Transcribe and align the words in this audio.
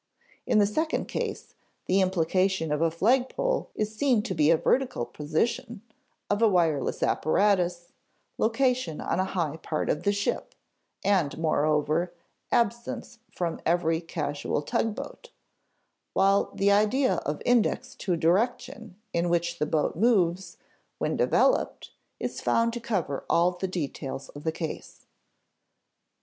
In 0.47 0.57
the 0.57 0.65
second 0.65 1.05
case, 1.07 1.53
the 1.85 2.01
implication 2.01 2.71
of 2.71 2.81
a 2.81 2.89
flagpole 2.89 3.69
is 3.75 3.93
seen 3.95 4.23
to 4.23 4.33
be 4.33 4.49
a 4.49 4.57
vertical 4.57 5.05
position; 5.05 5.83
of 6.27 6.41
a 6.41 6.47
wireless 6.49 7.03
apparatus, 7.03 7.91
location 8.39 8.99
on 8.99 9.19
a 9.19 9.25
high 9.25 9.57
part 9.57 9.91
of 9.91 10.01
the 10.01 10.11
ship 10.11 10.55
and, 11.05 11.37
moreover, 11.37 12.15
absence 12.51 13.19
from 13.31 13.61
every 13.63 14.01
casual 14.01 14.63
tugboat; 14.63 15.29
while 16.13 16.51
the 16.55 16.71
idea 16.71 17.17
of 17.17 17.39
index 17.45 17.93
to 17.97 18.15
direction 18.17 18.95
in 19.13 19.29
which 19.29 19.59
the 19.59 19.67
boat 19.67 19.95
moves, 19.95 20.57
when 20.97 21.15
developed, 21.15 21.91
is 22.19 22.41
found 22.41 22.73
to 22.73 22.79
cover 22.79 23.23
all 23.29 23.51
the 23.51 23.67
details 23.67 24.29
of 24.29 24.45
the 24.45 24.51
case. 24.51 25.05